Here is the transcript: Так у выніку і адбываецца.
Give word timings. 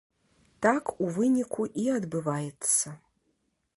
Так 0.65 0.93
у 1.07 1.09
выніку 1.17 1.67
і 1.83 1.85
адбываецца. 1.99 2.87